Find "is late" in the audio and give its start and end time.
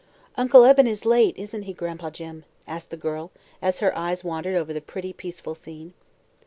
0.87-1.37